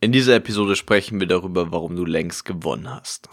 In 0.00 0.12
dieser 0.12 0.36
Episode 0.36 0.76
sprechen 0.76 1.18
wir 1.18 1.26
darüber, 1.26 1.72
warum 1.72 1.96
du 1.96 2.04
längst 2.04 2.44
gewonnen 2.44 2.88
hast. 2.88 3.28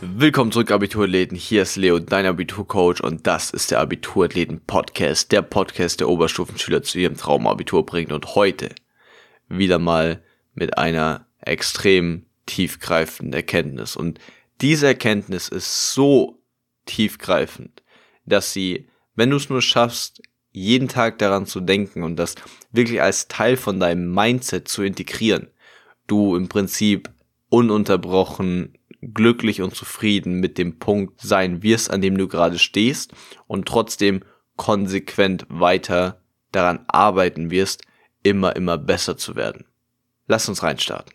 Willkommen 0.00 0.50
zurück, 0.50 0.72
Abiturathleten. 0.72 1.36
Hier 1.36 1.62
ist 1.62 1.76
Leo, 1.76 2.00
dein 2.00 2.26
Abiturcoach, 2.26 3.04
und 3.04 3.28
das 3.28 3.50
ist 3.50 3.70
der 3.70 3.78
Abiturathleten-Podcast, 3.78 5.30
der 5.30 5.42
Podcast, 5.42 6.00
der 6.00 6.08
Oberstufenschüler 6.08 6.82
zu 6.82 6.98
ihrem 6.98 7.16
Traumabitur 7.16 7.86
bringt. 7.86 8.10
Und 8.10 8.34
heute 8.34 8.74
wieder 9.48 9.78
mal 9.78 10.24
mit 10.54 10.76
einer 10.76 11.28
extrem 11.40 12.26
tiefgreifende 12.46 13.38
Erkenntnis. 13.38 13.96
Und 13.96 14.18
diese 14.60 14.86
Erkenntnis 14.86 15.48
ist 15.48 15.92
so 15.94 16.42
tiefgreifend, 16.86 17.82
dass 18.26 18.52
sie, 18.52 18.88
wenn 19.14 19.30
du 19.30 19.36
es 19.36 19.50
nur 19.50 19.62
schaffst, 19.62 20.22
jeden 20.52 20.88
Tag 20.88 21.18
daran 21.18 21.46
zu 21.46 21.60
denken 21.60 22.02
und 22.02 22.16
das 22.16 22.34
wirklich 22.70 23.00
als 23.00 23.28
Teil 23.28 23.56
von 23.56 23.80
deinem 23.80 24.12
Mindset 24.12 24.68
zu 24.68 24.82
integrieren, 24.82 25.48
du 26.06 26.36
im 26.36 26.48
Prinzip 26.48 27.10
ununterbrochen 27.48 28.78
glücklich 29.00 29.62
und 29.62 29.74
zufrieden 29.74 30.40
mit 30.40 30.58
dem 30.58 30.78
Punkt 30.78 31.20
sein 31.20 31.62
wirst, 31.62 31.90
an 31.90 32.00
dem 32.00 32.16
du 32.16 32.28
gerade 32.28 32.58
stehst 32.58 33.12
und 33.46 33.66
trotzdem 33.66 34.22
konsequent 34.56 35.46
weiter 35.48 36.22
daran 36.52 36.84
arbeiten 36.86 37.50
wirst, 37.50 37.82
immer, 38.22 38.54
immer 38.54 38.78
besser 38.78 39.16
zu 39.16 39.34
werden. 39.34 39.64
Lass 40.26 40.48
uns 40.48 40.62
reinstarten. 40.62 41.12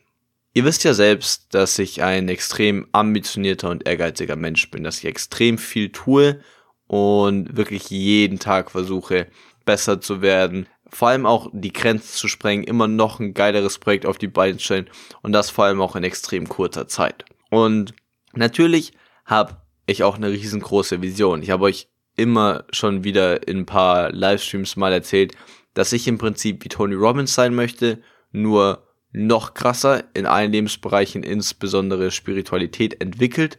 Ihr 0.58 0.66
wisst 0.66 0.84
ja 0.84 0.96
selbst, 0.96 1.54
dass 1.54 1.78
ich 1.78 2.02
ein 2.02 2.30
extrem 2.30 2.88
ambitionierter 2.92 3.70
und 3.70 3.88
ehrgeiziger 3.88 4.36
Mensch 4.36 4.72
bin, 4.72 4.84
dass 4.84 4.98
ich 4.98 5.06
extrem 5.06 5.60
viel 5.60 5.92
tue 5.92 6.40
und 6.88 7.56
wirklich 7.56 7.92
jeden 7.92 8.40
Tag 8.40 8.72
versuche, 8.72 9.28
besser 9.66 10.02
zu 10.02 10.24
werden. 10.24 10.66
Vor 10.90 11.10
allem 11.10 11.28
auch 11.28 11.52
die 11.54 11.72
Grenzen 11.72 12.12
zu 12.12 12.28
sprengen, 12.28 12.64
immer 12.64 12.88
noch 12.88 13.20
ein 13.20 13.36
geileres 13.36 13.78
Projekt 13.78 14.08
auf 14.08 14.18
die 14.18 14.30
Beine 14.30 14.58
stellen 14.58 14.90
und 15.22 15.32
das 15.32 15.52
vor 15.52 15.66
allem 15.66 15.80
auch 15.80 15.96
in 15.96 16.04
extrem 16.04 16.50
kurzer 16.50 16.88
Zeit. 16.88 17.24
Und 17.52 17.94
natürlich 18.34 18.94
habe 19.26 19.58
ich 19.86 20.02
auch 20.02 20.16
eine 20.16 20.32
riesengroße 20.32 21.04
Vision. 21.04 21.44
Ich 21.44 21.52
habe 21.52 21.66
euch 21.66 21.88
immer 22.16 22.64
schon 22.72 23.04
wieder 23.04 23.48
in 23.48 23.60
ein 23.60 23.66
paar 23.68 24.12
Livestreams 24.12 24.76
mal 24.76 24.92
erzählt, 24.92 25.34
dass 25.76 25.94
ich 25.94 26.08
im 26.08 26.18
Prinzip 26.18 26.66
wie 26.66 26.70
Tony 26.70 26.96
Robbins 26.96 27.36
sein 27.36 27.54
möchte, 27.54 28.02
nur 28.32 28.87
noch 29.12 29.54
krasser 29.54 30.04
in 30.14 30.26
allen 30.26 30.52
Lebensbereichen, 30.52 31.24
insbesondere 31.24 32.12
Spiritualität, 32.12 33.02
entwickelt. 33.02 33.58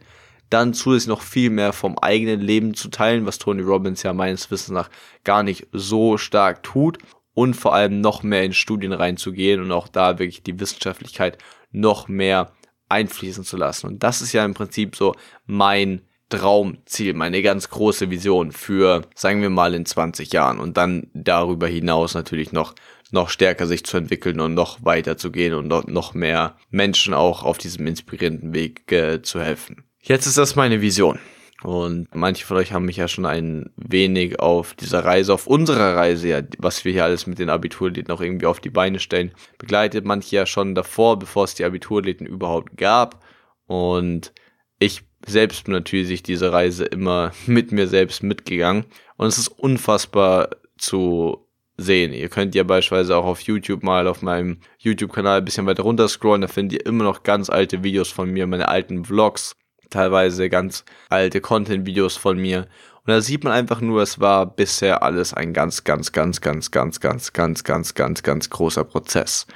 Dann 0.49 0.73
zusätzlich 0.73 1.09
noch 1.09 1.21
viel 1.21 1.49
mehr 1.49 1.73
vom 1.73 1.97
eigenen 1.99 2.39
Leben 2.39 2.73
zu 2.73 2.89
teilen, 2.89 3.25
was 3.25 3.37
Tony 3.37 3.61
Robbins 3.61 4.03
ja 4.03 4.13
meines 4.13 4.49
Wissens 4.49 4.73
nach 4.73 4.89
gar 5.23 5.43
nicht 5.43 5.67
so 5.71 6.17
stark 6.17 6.63
tut. 6.63 6.97
Und 7.33 7.53
vor 7.53 7.73
allem 7.73 8.01
noch 8.01 8.23
mehr 8.23 8.43
in 8.43 8.53
Studien 8.53 8.91
reinzugehen 8.91 9.61
und 9.61 9.71
auch 9.71 9.87
da 9.87 10.19
wirklich 10.19 10.43
die 10.43 10.59
Wissenschaftlichkeit 10.59 11.37
noch 11.71 12.07
mehr 12.07 12.51
einfließen 12.89 13.43
zu 13.43 13.55
lassen. 13.55 13.87
Und 13.87 14.03
das 14.03 14.21
ist 14.21 14.33
ja 14.33 14.43
im 14.43 14.55
Prinzip 14.55 14.95
so 14.95 15.15
mein 15.45 16.01
Traumziel, 16.29 17.13
meine 17.13 17.41
ganz 17.41 17.69
große 17.69 18.09
Vision 18.11 18.51
für, 18.51 19.03
sagen 19.15 19.41
wir 19.41 19.49
mal, 19.49 19.73
in 19.73 19.85
20 19.85 20.31
Jahren 20.31 20.59
und 20.59 20.77
dann 20.77 21.07
darüber 21.13 21.67
hinaus 21.67 22.13
natürlich 22.13 22.51
noch 22.51 22.75
noch 23.11 23.29
stärker 23.29 23.67
sich 23.67 23.83
zu 23.85 23.97
entwickeln 23.97 24.39
und 24.39 24.53
noch 24.53 24.83
weiter 24.83 25.17
zu 25.17 25.31
gehen 25.31 25.53
und 25.53 25.67
noch 25.87 26.13
mehr 26.13 26.57
Menschen 26.69 27.13
auch 27.13 27.43
auf 27.43 27.57
diesem 27.57 27.87
inspirierenden 27.87 28.53
Weg 28.53 28.91
äh, 28.91 29.21
zu 29.21 29.41
helfen. 29.41 29.83
Jetzt 30.01 30.25
ist 30.25 30.37
das 30.37 30.55
meine 30.55 30.81
Vision. 30.81 31.19
Und 31.61 32.07
manche 32.13 32.45
von 32.45 32.55
euch 32.55 32.71
haben 32.71 32.85
mich 32.85 32.97
ja 32.97 33.09
schon 33.09 33.25
ein 33.25 33.71
wenig 33.75 34.39
auf 34.39 34.73
dieser 34.75 35.03
Reise, 35.03 35.33
auf 35.33 35.45
unserer 35.45 35.95
Reise, 35.95 36.29
ja, 36.29 36.41
was 36.57 36.85
wir 36.85 36.93
hier 36.93 37.03
alles 37.03 37.27
mit 37.27 37.37
den 37.37 37.49
Abiturläden 37.49 38.07
noch 38.07 38.21
irgendwie 38.21 38.45
auf 38.45 38.61
die 38.61 38.69
Beine 38.69 38.99
stellen, 38.99 39.33
begleitet. 39.57 40.05
Manche 40.05 40.37
ja 40.37 40.45
schon 40.45 40.73
davor, 40.73 41.19
bevor 41.19 41.43
es 41.43 41.55
die 41.55 41.65
Abiturläden 41.65 42.25
überhaupt 42.25 42.77
gab. 42.77 43.25
Und 43.65 44.31
ich 44.79 45.03
selbst 45.27 45.65
bin 45.65 45.73
natürlich 45.73 46.23
diese 46.23 46.53
Reise 46.53 46.85
immer 46.85 47.33
mit 47.45 47.73
mir 47.73 47.87
selbst 47.87 48.23
mitgegangen. 48.23 48.85
Und 49.17 49.27
es 49.27 49.37
ist 49.37 49.49
unfassbar 49.49 50.51
zu 50.77 51.48
sehen. 51.79 52.13
Ihr 52.13 52.29
könnt 52.29 52.55
ja 52.55 52.63
beispielsweise 52.63 53.15
auch 53.17 53.25
auf 53.25 53.41
YouTube 53.41 53.83
mal 53.83 54.07
auf 54.07 54.21
meinem 54.21 54.59
YouTube-Kanal 54.77 55.39
ein 55.39 55.45
bisschen 55.45 55.65
weiter 55.65 55.83
runter 55.83 56.07
scrollen, 56.07 56.41
da 56.41 56.47
findet 56.47 56.79
ihr 56.79 56.85
immer 56.85 57.03
noch 57.03 57.23
ganz 57.23 57.49
alte 57.49 57.83
Videos 57.83 58.09
von 58.09 58.29
mir, 58.29 58.47
meine 58.47 58.67
alten 58.67 59.05
Vlogs, 59.05 59.55
teilweise 59.89 60.49
ganz 60.49 60.85
alte 61.09 61.41
Content-Videos 61.41 62.17
von 62.17 62.37
mir. 62.37 62.67
Und 63.05 63.13
da 63.13 63.21
sieht 63.21 63.43
man 63.43 63.53
einfach 63.53 63.81
nur, 63.81 64.01
es 64.01 64.19
war 64.19 64.45
bisher 64.45 65.03
alles 65.03 65.33
ein 65.33 65.53
ganz, 65.53 65.83
ganz, 65.83 66.11
ganz, 66.11 66.41
ganz, 66.41 66.71
ganz, 66.71 66.99
ganz, 66.99 67.33
ganz, 67.33 67.63
ganz, 67.63 67.93
ganz, 67.95 68.23
ganz 68.23 68.49
großer 68.49 68.83
Prozess. 68.83 69.47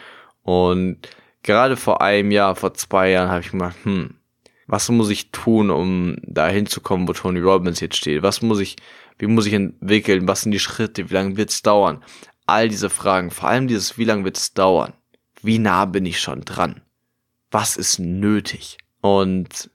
Und 0.41 0.97
gerade 1.43 1.77
vor 1.77 2.01
einem 2.01 2.31
Jahr, 2.31 2.55
vor 2.55 2.73
zwei 2.73 3.11
Jahren 3.11 3.29
habe 3.29 3.41
ich 3.41 3.51
gedacht, 3.51 3.75
hm, 3.83 4.15
was 4.67 4.89
muss 4.89 5.09
ich 5.09 5.31
tun, 5.31 5.69
um 5.69 6.17
da 6.23 6.47
hinzukommen, 6.47 7.07
wo 7.07 7.13
Tony 7.13 7.39
Robbins 7.39 7.79
jetzt 7.79 7.97
steht? 7.97 8.23
Was 8.23 8.41
muss 8.41 8.59
ich 8.59 8.77
wie 9.17 9.27
muss 9.27 9.45
ich 9.45 9.53
entwickeln? 9.53 10.27
Was 10.27 10.41
sind 10.41 10.51
die 10.51 10.59
Schritte? 10.59 11.09
Wie 11.09 11.13
lange 11.13 11.37
wird 11.37 11.49
es 11.49 11.61
dauern? 11.61 12.03
All 12.45 12.67
diese 12.69 12.89
Fragen, 12.89 13.31
vor 13.31 13.49
allem 13.49 13.67
dieses, 13.67 13.97
wie 13.97 14.03
lange 14.03 14.25
wird 14.25 14.37
es 14.37 14.53
dauern? 14.53 14.93
Wie 15.41 15.59
nah 15.59 15.85
bin 15.85 16.05
ich 16.05 16.19
schon 16.19 16.41
dran? 16.41 16.81
Was 17.51 17.77
ist 17.77 17.99
nötig? 17.99 18.77
Und 19.01 19.69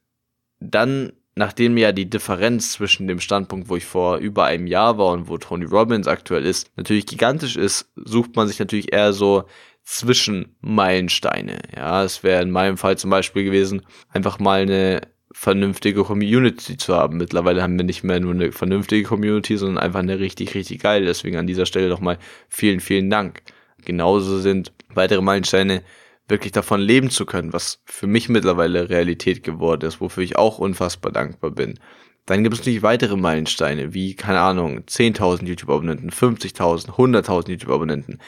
dann, 0.60 1.12
nachdem 1.34 1.76
ja 1.76 1.93
die 1.93 2.10
Differenz 2.10 2.72
zwischen 2.72 3.06
dem 3.06 3.21
Standpunkt, 3.21 3.69
wo 3.69 3.76
ich 3.76 3.84
vor 3.84 4.16
über 4.19 4.44
einem 4.44 4.66
Jahr 4.66 4.99
war 4.99 5.12
und 5.12 5.28
wo 5.28 5.38
Tony 5.38 5.65
Robbins 5.65 6.09
aktuell 6.09 6.44
ist, 6.44 6.70
natürlich 6.76 7.06
gigantisch 7.06 7.56
ist, 7.56 7.91
sucht 7.97 8.34
man 8.37 8.49
sich 8.49 8.59
natürlich 8.59 8.93
eher 8.93 9.12
so 9.12 9.44
Zwischenmeilensteine. 9.84 11.60
Ja, 11.75 12.05
es 12.05 12.22
wäre 12.22 12.43
in 12.43 12.50
meinem 12.50 12.76
Fall 12.76 12.99
zum 12.99 13.10
Beispiel 13.10 13.44
gewesen, 13.44 13.87
einfach 14.10 14.38
mal 14.38 14.62
eine 14.62 15.00
vernünftige 15.41 16.03
Community 16.03 16.76
zu 16.76 16.97
haben. 16.97 17.16
Mittlerweile 17.16 17.62
haben 17.62 17.78
wir 17.78 17.84
nicht 17.84 18.03
mehr 18.03 18.19
nur 18.19 18.32
eine 18.34 18.50
vernünftige 18.50 19.06
Community, 19.06 19.56
sondern 19.56 19.78
einfach 19.78 20.00
eine 20.00 20.19
richtig, 20.19 20.56
richtig 20.56 20.81
geile. 20.81 21.06
Deswegen 21.06 21.37
an 21.37 21.47
dieser 21.47 21.65
Stelle 21.65 21.88
nochmal 21.88 22.19
vielen, 22.49 22.81
vielen 22.81 23.09
Dank. 23.09 23.43
Genauso 23.84 24.41
sind 24.41 24.72
weitere 24.93 25.22
Meilensteine 25.22 25.84
wirklich 26.26 26.50
davon 26.50 26.81
leben 26.81 27.10
zu 27.10 27.25
können, 27.25 27.53
was 27.53 27.81
für 27.87 28.09
mich 28.09 28.28
mittlerweile 28.28 28.91
Realität 28.91 29.44
geworden 29.44 29.87
ist, 29.87 30.00
wofür 30.00 30.25
ich 30.25 30.34
auch 30.34 30.59
unfassbar 30.59 31.12
dankbar 31.12 31.53
bin. 31.53 31.78
Dann 32.26 32.43
gibt 32.43 32.55
es 32.55 32.60
natürlich 32.60 32.82
weitere 32.82 33.16
Meilensteine, 33.16 33.94
wie, 33.94 34.16
keine 34.16 34.41
Ahnung, 34.41 34.81
10.000 34.81 35.47
YouTube-Abonnenten, 35.47 36.10
50.000, 36.10 36.97
100.000 36.97 37.50
YouTube-Abonnenten. 37.50 38.19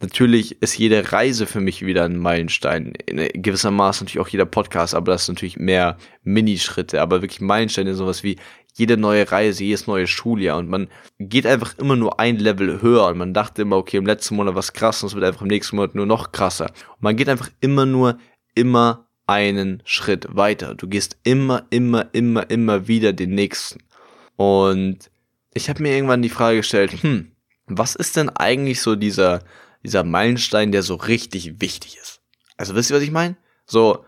Natürlich 0.00 0.60
ist 0.60 0.76
jede 0.76 1.10
Reise 1.10 1.46
für 1.46 1.60
mich 1.60 1.84
wieder 1.84 2.04
ein 2.04 2.18
Meilenstein. 2.18 2.92
In 3.06 3.42
gewissermaßen 3.42 4.04
natürlich 4.04 4.20
auch 4.20 4.28
jeder 4.28 4.44
Podcast, 4.44 4.94
aber 4.94 5.12
das 5.12 5.22
ist 5.22 5.28
natürlich 5.28 5.56
mehr 5.56 5.96
Minischritte. 6.22 7.00
Aber 7.00 7.22
wirklich 7.22 7.40
Meilensteine, 7.40 7.94
sowas 7.94 8.22
wie 8.22 8.36
jede 8.74 8.98
neue 8.98 9.30
Reise, 9.32 9.64
jedes 9.64 9.86
neue 9.86 10.06
Schuljahr. 10.06 10.58
Und 10.58 10.68
man 10.68 10.88
geht 11.18 11.46
einfach 11.46 11.78
immer 11.78 11.96
nur 11.96 12.20
ein 12.20 12.36
Level 12.36 12.82
höher. 12.82 13.06
Und 13.06 13.16
man 13.16 13.32
dachte 13.32 13.62
immer, 13.62 13.76
okay, 13.76 13.96
im 13.96 14.04
letzten 14.04 14.36
Monat 14.36 14.54
was 14.54 14.74
krass 14.74 15.02
und 15.02 15.08
es 15.08 15.14
wird 15.14 15.24
einfach 15.24 15.40
im 15.42 15.48
nächsten 15.48 15.76
Monat 15.76 15.94
nur 15.94 16.06
noch 16.06 16.30
krasser. 16.30 16.66
Und 16.66 17.02
man 17.02 17.16
geht 17.16 17.30
einfach 17.30 17.48
immer 17.60 17.86
nur, 17.86 18.18
immer 18.54 19.06
einen 19.26 19.82
Schritt 19.86 20.26
weiter. 20.30 20.74
Du 20.74 20.88
gehst 20.88 21.16
immer, 21.24 21.64
immer, 21.70 22.06
immer, 22.12 22.48
immer 22.50 22.86
wieder 22.86 23.14
den 23.14 23.30
nächsten. 23.30 23.80
Und 24.36 25.10
ich 25.54 25.70
habe 25.70 25.82
mir 25.82 25.94
irgendwann 25.94 26.20
die 26.20 26.28
Frage 26.28 26.58
gestellt, 26.58 27.02
hm, 27.02 27.32
was 27.66 27.94
ist 27.94 28.16
denn 28.16 28.28
eigentlich 28.28 28.82
so 28.82 28.94
dieser 28.94 29.40
dieser 29.86 30.02
Meilenstein, 30.04 30.72
der 30.72 30.82
so 30.82 30.96
richtig 30.96 31.60
wichtig 31.60 31.96
ist. 31.96 32.20
Also 32.56 32.74
wisst 32.74 32.90
ihr, 32.90 32.96
was 32.96 33.02
ich 33.02 33.12
meine? 33.12 33.36
So, 33.66 34.04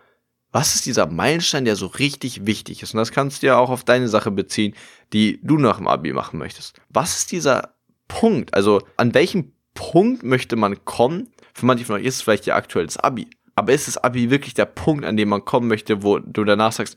was 0.51 0.75
ist 0.75 0.87
dieser 0.87 1.07
Meilenstein, 1.07 1.65
der 1.65 1.77
so 1.77 1.87
richtig 1.87 2.47
wichtig 2.47 2.83
ist? 2.83 2.95
Und 2.95 2.99
das 2.99 3.13
kannst 3.13 3.43
du 3.43 3.47
ja 3.47 3.59
auch 3.59 3.71
auf 3.71 3.85
deine 3.85 4.09
Sache 4.09 4.33
beziehen, 4.33 4.75
die 5.13 5.41
du 5.43 5.57
nach 5.57 5.77
dem 5.77 5.87
Abi 5.87 6.13
machen 6.13 6.39
möchtest. 6.39 6.81
Was 6.89 7.19
ist 7.19 7.33
dieser 7.33 7.75
Punkt? 8.09 8.55
Also, 8.55 8.83
an 8.97 9.15
welchem 9.15 9.53
Punkt 9.75 10.25
möchte 10.25 10.57
man 10.57 10.85
kommen? 10.85 11.31
Für 11.55 11.67
manche 11.67 11.85
von 11.85 11.97
euch 11.97 12.05
ist 12.05 12.17
es 12.17 12.23
vielleicht 12.23 12.47
ja 12.47 12.57
aktuell 12.57 12.87
das 12.87 12.97
Abi. 12.97 13.29
Aber 13.55 13.73
ist 13.73 13.87
das 13.87 13.99
Abi 13.99 14.31
wirklich 14.31 14.55
der 14.55 14.67
Punkt, 14.67 15.05
an 15.05 15.17
dem 15.17 15.29
man 15.29 15.45
kommen 15.45 15.69
möchte, 15.69 16.03
wo 16.03 16.19
du 16.19 16.45
danach 16.45 16.73
sagst, 16.73 16.97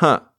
ha, 0.00 0.32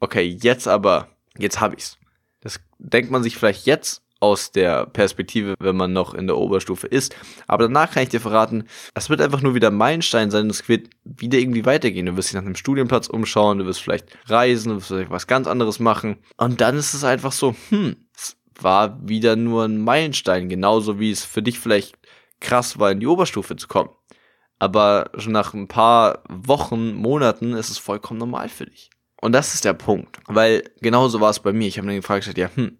okay, 0.00 0.22
jetzt 0.22 0.68
aber, 0.68 1.08
jetzt 1.36 1.60
hab 1.60 1.76
ich's. 1.76 1.98
Das 2.40 2.60
denkt 2.78 3.10
man 3.10 3.22
sich 3.22 3.36
vielleicht 3.36 3.66
jetzt 3.66 4.03
aus 4.24 4.50
der 4.52 4.86
Perspektive, 4.86 5.54
wenn 5.58 5.76
man 5.76 5.92
noch 5.92 6.14
in 6.14 6.26
der 6.26 6.38
Oberstufe 6.38 6.86
ist. 6.86 7.14
Aber 7.46 7.64
danach 7.64 7.92
kann 7.92 8.04
ich 8.04 8.08
dir 8.08 8.20
verraten, 8.20 8.64
es 8.94 9.10
wird 9.10 9.20
einfach 9.20 9.42
nur 9.42 9.54
wieder 9.54 9.68
ein 9.68 9.76
Meilenstein 9.76 10.30
sein 10.30 10.44
und 10.44 10.50
es 10.50 10.66
wird 10.68 10.88
wieder 11.04 11.38
irgendwie 11.38 11.66
weitergehen. 11.66 12.06
Du 12.06 12.16
wirst 12.16 12.30
dich 12.30 12.34
nach 12.34 12.46
einem 12.46 12.56
Studienplatz 12.56 13.08
umschauen, 13.08 13.58
du 13.58 13.66
wirst 13.66 13.82
vielleicht 13.82 14.06
reisen, 14.26 14.70
du 14.70 14.76
wirst 14.76 14.88
vielleicht 14.88 15.10
was 15.10 15.26
ganz 15.26 15.46
anderes 15.46 15.78
machen. 15.78 16.16
Und 16.38 16.60
dann 16.60 16.76
ist 16.76 16.94
es 16.94 17.04
einfach 17.04 17.32
so, 17.32 17.54
hm, 17.68 17.96
es 18.16 18.36
war 18.60 18.98
wieder 19.06 19.36
nur 19.36 19.64
ein 19.64 19.78
Meilenstein, 19.78 20.48
genauso 20.48 20.98
wie 20.98 21.10
es 21.10 21.24
für 21.24 21.42
dich 21.42 21.58
vielleicht 21.58 21.98
krass 22.40 22.78
war, 22.78 22.90
in 22.90 23.00
die 23.00 23.06
Oberstufe 23.06 23.56
zu 23.56 23.68
kommen. 23.68 23.90
aber 24.58 25.10
schon 25.18 25.32
nach 25.32 25.52
ein 25.52 25.68
paar 25.68 26.22
Wochen, 26.28 26.94
Monaten 26.94 27.52
ist 27.52 27.70
es 27.70 27.78
vollkommen 27.78 28.18
normal 28.18 28.48
für 28.48 28.66
dich. 28.66 28.90
Und 29.20 29.32
das 29.32 29.54
ist 29.54 29.64
der 29.64 29.74
Punkt, 29.74 30.18
weil 30.26 30.64
genauso 30.80 31.20
war 31.20 31.30
es 31.30 31.40
bei 31.40 31.52
mir. 31.52 31.66
Ich 31.66 31.78
habe 31.78 31.86
mir 31.86 31.96
gefragt, 31.96 32.36
ja, 32.36 32.50
hm, 32.54 32.78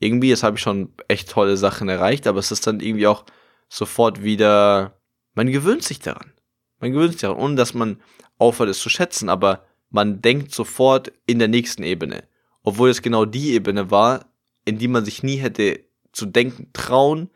irgendwie, 0.00 0.30
jetzt 0.30 0.42
habe 0.42 0.56
ich 0.56 0.62
schon 0.62 0.92
echt 1.06 1.30
tolle 1.30 1.56
Sachen 1.56 1.88
erreicht, 1.88 2.26
aber 2.26 2.40
es 2.40 2.50
ist 2.50 2.66
dann 2.66 2.80
irgendwie 2.80 3.06
auch 3.06 3.24
sofort 3.68 4.22
wieder, 4.22 4.98
man 5.34 5.52
gewöhnt 5.52 5.84
sich 5.84 6.00
daran. 6.00 6.32
Man 6.80 6.92
gewöhnt 6.92 7.12
sich 7.12 7.20
daran, 7.20 7.36
ohne 7.36 7.54
dass 7.54 7.74
man 7.74 8.00
aufhört, 8.38 8.70
es 8.70 8.80
zu 8.80 8.88
schätzen, 8.88 9.28
aber 9.28 9.66
man 9.90 10.22
denkt 10.22 10.52
sofort 10.52 11.12
in 11.26 11.38
der 11.38 11.48
nächsten 11.48 11.82
Ebene. 11.82 12.24
Obwohl 12.62 12.88
es 12.88 13.02
genau 13.02 13.26
die 13.26 13.52
Ebene 13.52 13.90
war, 13.90 14.26
in 14.64 14.78
die 14.78 14.88
man 14.88 15.04
sich 15.04 15.22
nie 15.22 15.36
hätte 15.36 15.80
zu 16.12 16.26
denken 16.26 16.70
trauen, 16.72 17.30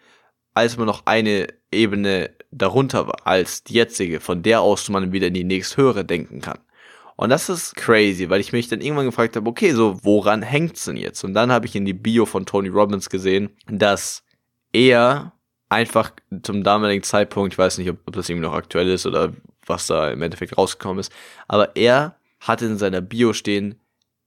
als 0.54 0.76
man 0.76 0.86
noch 0.86 1.04
eine 1.04 1.48
Ebene 1.70 2.30
darunter 2.50 3.06
war, 3.06 3.26
als 3.26 3.64
die 3.64 3.74
jetzige, 3.74 4.20
von 4.20 4.42
der 4.42 4.62
aus 4.62 4.88
man 4.88 5.12
wieder 5.12 5.26
in 5.26 5.34
die 5.34 5.44
nächsthöhere 5.44 6.04
denken 6.04 6.40
kann. 6.40 6.60
Und 7.16 7.30
das 7.30 7.48
ist 7.48 7.76
crazy, 7.76 8.28
weil 8.28 8.40
ich 8.40 8.52
mich 8.52 8.68
dann 8.68 8.80
irgendwann 8.80 9.06
gefragt 9.06 9.36
habe, 9.36 9.48
okay, 9.48 9.72
so 9.72 9.98
woran 10.02 10.42
hängt's 10.42 10.84
denn 10.84 10.96
jetzt? 10.96 11.22
Und 11.24 11.34
dann 11.34 11.52
habe 11.52 11.66
ich 11.66 11.76
in 11.76 11.84
die 11.84 11.92
Bio 11.92 12.26
von 12.26 12.44
Tony 12.44 12.68
Robbins 12.68 13.08
gesehen, 13.08 13.50
dass 13.68 14.24
er 14.72 15.32
einfach 15.68 16.12
zum 16.42 16.64
damaligen 16.64 17.02
Zeitpunkt, 17.02 17.54
ich 17.54 17.58
weiß 17.58 17.78
nicht, 17.78 17.90
ob, 17.90 17.98
ob 18.06 18.14
das 18.14 18.28
irgendwie 18.28 18.46
noch 18.46 18.54
aktuell 18.54 18.88
ist 18.88 19.06
oder 19.06 19.32
was 19.66 19.86
da 19.86 20.10
im 20.10 20.22
Endeffekt 20.22 20.58
rausgekommen 20.58 20.98
ist, 20.98 21.12
aber 21.48 21.76
er 21.76 22.16
hatte 22.40 22.66
in 22.66 22.78
seiner 22.78 23.00
Bio 23.00 23.32
stehen, 23.32 23.80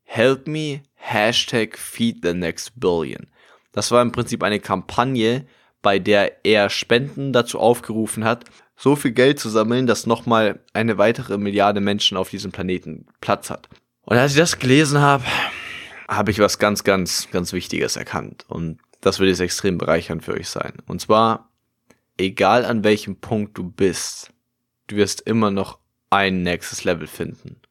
Help 0.03 0.47
me, 0.47 0.81
Hashtag 0.95 1.77
Feed 1.77 2.19
the 2.23 2.33
Next 2.33 2.79
Billion. 2.79 3.27
Das 3.73 3.91
war 3.91 4.01
im 4.01 4.13
Prinzip 4.13 4.41
eine 4.41 4.59
Kampagne, 4.59 5.45
bei 5.81 5.99
der 5.99 6.45
er 6.45 6.69
Spenden 6.69 7.33
dazu 7.33 7.59
aufgerufen 7.59 8.23
hat, 8.23 8.45
so 8.75 8.95
viel 8.95 9.11
Geld 9.11 9.39
zu 9.39 9.49
sammeln, 9.49 9.87
dass 9.87 10.05
nochmal 10.05 10.59
eine 10.73 10.97
weitere 10.97 11.37
Milliarde 11.37 11.81
Menschen 11.81 12.17
auf 12.17 12.29
diesem 12.29 12.51
Planeten 12.51 13.07
Platz 13.21 13.49
hat. 13.49 13.67
Und 14.03 14.17
als 14.17 14.33
ich 14.33 14.37
das 14.37 14.59
gelesen 14.59 14.99
habe, 14.99 15.23
habe 16.07 16.31
ich 16.31 16.39
was 16.39 16.59
ganz, 16.59 16.83
ganz, 16.83 17.27
ganz 17.31 17.53
Wichtiges 17.53 17.95
erkannt. 17.95 18.45
Und 18.47 18.79
das 19.01 19.19
wird 19.19 19.29
jetzt 19.29 19.41
extrem 19.41 19.77
bereichernd 19.77 20.23
für 20.23 20.33
euch 20.33 20.47
sein. 20.47 20.73
Und 20.87 21.01
zwar, 21.01 21.49
egal 22.17 22.65
an 22.65 22.83
welchem 22.83 23.17
Punkt 23.17 23.57
du 23.57 23.63
bist, 23.63 24.31
du 24.87 24.95
wirst 24.95 25.21
immer 25.21 25.51
noch 25.51 25.79
ein 26.09 26.43
nächstes 26.43 26.83
Level 26.83 27.07
finden. 27.07 27.61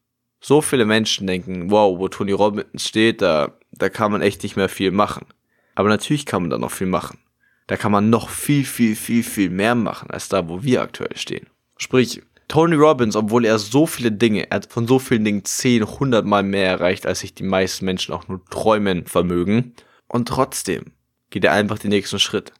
So 0.40 0.60
viele 0.60 0.84
Menschen 0.84 1.26
denken, 1.26 1.70
wow, 1.70 1.98
wo 1.98 2.08
Tony 2.08 2.32
Robbins 2.32 2.86
steht, 2.86 3.22
da, 3.22 3.52
da 3.72 3.88
kann 3.88 4.12
man 4.12 4.22
echt 4.22 4.42
nicht 4.42 4.56
mehr 4.56 4.68
viel 4.68 4.90
machen. 4.90 5.26
Aber 5.74 5.88
natürlich 5.88 6.26
kann 6.26 6.42
man 6.42 6.50
da 6.50 6.58
noch 6.58 6.70
viel 6.70 6.86
machen. 6.86 7.18
Da 7.66 7.76
kann 7.76 7.92
man 7.92 8.10
noch 8.10 8.28
viel, 8.28 8.64
viel, 8.64 8.94
viel, 8.94 9.22
viel 9.22 9.50
mehr 9.50 9.74
machen, 9.74 10.10
als 10.10 10.28
da, 10.28 10.48
wo 10.48 10.62
wir 10.62 10.82
aktuell 10.82 11.16
stehen. 11.16 11.46
Sprich, 11.78 12.22
Tony 12.48 12.76
Robbins, 12.76 13.16
obwohl 13.16 13.44
er 13.44 13.58
so 13.58 13.86
viele 13.86 14.12
Dinge, 14.12 14.50
er 14.50 14.56
hat 14.56 14.72
von 14.72 14.86
so 14.86 14.98
vielen 14.98 15.24
Dingen 15.24 15.44
10, 15.44 15.82
100 15.82 16.24
Mal 16.24 16.44
mehr 16.44 16.68
erreicht, 16.68 17.06
als 17.06 17.20
sich 17.20 17.34
die 17.34 17.42
meisten 17.42 17.84
Menschen 17.84 18.14
auch 18.14 18.28
nur 18.28 18.44
träumen 18.46 19.06
vermögen. 19.06 19.74
Und 20.06 20.28
trotzdem 20.28 20.92
geht 21.30 21.44
er 21.44 21.52
einfach 21.52 21.78
den 21.78 21.90
nächsten 21.90 22.20
Schritt. 22.20 22.52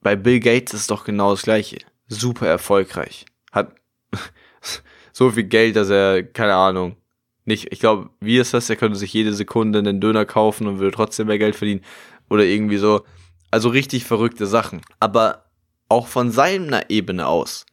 Bei 0.00 0.16
Bill 0.16 0.40
Gates 0.40 0.74
ist 0.74 0.90
doch 0.90 1.04
genau 1.04 1.30
das 1.30 1.42
gleiche. 1.42 1.78
Super 2.08 2.48
erfolgreich. 2.48 3.26
Hat 3.52 3.76
so 5.12 5.30
viel 5.30 5.44
Geld, 5.44 5.76
dass 5.76 5.88
er, 5.88 6.24
keine 6.24 6.54
Ahnung, 6.54 6.96
nicht, 7.44 7.72
ich 7.72 7.80
glaube, 7.80 8.10
wie 8.20 8.38
ist 8.38 8.54
das? 8.54 8.70
Er 8.70 8.76
könnte 8.76 8.98
sich 8.98 9.12
jede 9.12 9.34
Sekunde 9.34 9.78
einen 9.78 10.00
Döner 10.00 10.24
kaufen 10.24 10.66
und 10.66 10.78
würde 10.78 10.94
trotzdem 10.94 11.26
mehr 11.28 11.38
Geld 11.38 11.56
verdienen. 11.56 11.82
Oder 12.28 12.44
irgendwie 12.44 12.78
so. 12.78 13.04
Also 13.52 13.68
richtig 13.68 14.04
verrückte 14.06 14.46
Sachen. 14.46 14.80
Aber 14.98 15.44
auch 15.88 16.08
von 16.08 16.32
seiner 16.32 16.90
Ebene 16.90 17.26
aus 17.26 17.66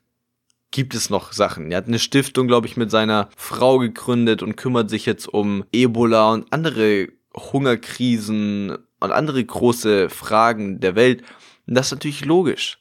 gibt 0.72 0.94
es 0.94 1.10
noch 1.10 1.32
Sachen. 1.32 1.72
Er 1.72 1.78
hat 1.78 1.88
eine 1.88 2.00
Stiftung, 2.00 2.48
glaube 2.48 2.68
ich, 2.68 2.76
mit 2.76 2.92
seiner 2.92 3.30
Frau 3.38 3.80
gegründet 3.80 4.44
und 4.44 4.58
kümmert 4.58 4.90
sich 4.90 5.06
jetzt 5.06 5.28
um 5.28 5.64
Ebola 5.72 6.34
und 6.34 6.52
andere 6.52 7.08
Hungerkrisen 7.34 8.78
und 9.00 9.12
andere 9.12 9.44
große 9.44 10.10
Fragen 10.10 10.82
der 10.82 10.96
Welt. 10.96 11.24
Und 11.66 11.76
das 11.76 11.88
ist 11.88 11.94
natürlich 11.94 12.26
logisch. 12.26 12.80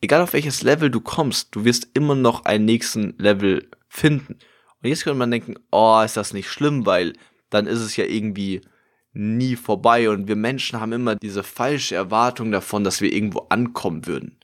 Egal 0.00 0.22
auf 0.22 0.32
welches 0.32 0.62
Level 0.62 0.88
du 0.88 1.00
kommst, 1.00 1.48
du 1.54 1.64
wirst 1.64 1.88
immer 1.94 2.14
noch 2.14 2.44
einen 2.44 2.64
nächsten 2.64 3.14
Level 3.18 3.68
finden. 3.88 4.34
Und 4.82 4.88
jetzt 4.88 5.02
könnte 5.02 5.18
man 5.18 5.32
denken, 5.32 5.56
oh, 5.72 6.00
ist 6.00 6.16
das 6.16 6.32
nicht 6.32 6.48
schlimm, 6.48 6.86
weil 6.86 7.14
dann 7.50 7.66
ist 7.66 7.80
es 7.80 7.96
ja 7.96 8.04
irgendwie 8.04 8.62
nie 9.12 9.56
vorbei 9.56 10.08
und 10.08 10.28
wir 10.28 10.36
Menschen 10.36 10.80
haben 10.80 10.92
immer 10.92 11.16
diese 11.16 11.42
falsche 11.42 11.94
Erwartung 11.94 12.52
davon, 12.52 12.84
dass 12.84 13.00
wir 13.00 13.12
irgendwo 13.12 13.46
ankommen 13.48 14.06
würden. 14.06 14.36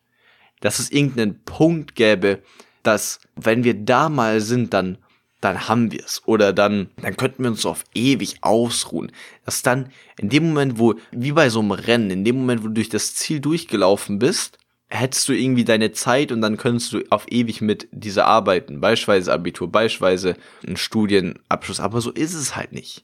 Dass 0.60 0.78
es 0.78 0.90
irgendeinen 0.90 1.42
Punkt 1.44 1.94
gäbe, 1.94 2.42
dass 2.82 3.20
wenn 3.36 3.64
wir 3.64 3.74
da 3.74 4.08
mal 4.08 4.40
sind, 4.40 4.74
dann 4.74 4.98
dann 5.42 5.68
haben 5.68 5.92
wir 5.92 6.02
es 6.02 6.22
oder 6.26 6.52
dann 6.52 6.90
dann 6.96 7.16
könnten 7.16 7.42
wir 7.42 7.50
uns 7.50 7.66
auf 7.66 7.84
ewig 7.94 8.38
ausruhen. 8.40 9.12
Dass 9.44 9.62
dann 9.62 9.90
in 10.18 10.30
dem 10.30 10.48
Moment, 10.48 10.78
wo 10.78 10.94
wie 11.12 11.32
bei 11.32 11.50
so 11.50 11.60
einem 11.60 11.72
Rennen, 11.72 12.10
in 12.10 12.24
dem 12.24 12.36
Moment, 12.38 12.62
wo 12.62 12.68
du 12.68 12.74
durch 12.74 12.88
das 12.88 13.14
Ziel 13.14 13.40
durchgelaufen 13.40 14.18
bist, 14.18 14.58
hättest 14.88 15.28
du 15.28 15.32
irgendwie 15.32 15.64
deine 15.64 15.92
Zeit 15.92 16.32
und 16.32 16.40
dann 16.40 16.56
könntest 16.56 16.92
du 16.92 17.02
auf 17.10 17.26
ewig 17.30 17.60
mit 17.60 17.88
dieser 17.92 18.26
arbeiten, 18.26 18.80
beispielsweise 18.80 19.32
Abitur, 19.32 19.70
beispielsweise 19.70 20.36
ein 20.66 20.76
Studienabschluss, 20.76 21.80
aber 21.80 22.00
so 22.00 22.10
ist 22.12 22.34
es 22.34 22.56
halt 22.56 22.72
nicht 22.72 23.02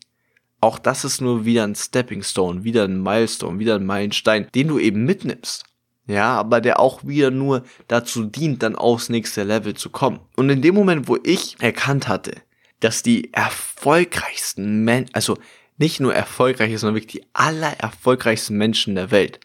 auch 0.63 0.79
das 0.79 1.05
ist 1.05 1.21
nur 1.21 1.45
wieder 1.45 1.65
ein 1.65 1.75
Stepping 1.75 2.23
Stone, 2.23 2.63
wieder 2.63 2.85
ein 2.85 3.03
Milestone, 3.03 3.59
wieder 3.59 3.75
ein 3.75 3.85
Meilenstein, 3.85 4.47
den 4.55 4.69
du 4.69 4.79
eben 4.79 5.05
mitnimmst. 5.05 5.65
Ja, 6.07 6.35
aber 6.35 6.61
der 6.61 6.81
auch 6.81 7.05
wieder 7.05 7.31
nur 7.31 7.65
dazu 7.89 8.25
dient, 8.25 8.63
dann 8.63 8.77
aufs 8.77 9.09
nächste 9.09 9.43
Level 9.43 9.75
zu 9.75 9.91
kommen. 9.91 10.21
Und 10.37 10.51
in 10.51 10.63
dem 10.63 10.75
Moment, 10.75 11.09
wo 11.09 11.19
ich 11.23 11.57
erkannt 11.61 12.09
hatte, 12.09 12.37
dass 12.81 13.03
die 13.03 13.33
erfolgreichsten 13.33 14.85
Menschen, 14.85 15.15
also 15.15 15.37
nicht 15.79 16.01
nur 16.01 16.15
erfolgreich, 16.15 16.79
sondern 16.79 16.97
wirklich 16.97 17.23
die 17.23 17.29
allererfolgreichsten 17.33 18.57
Menschen 18.57 18.95
der 18.95 19.11
Welt, 19.11 19.41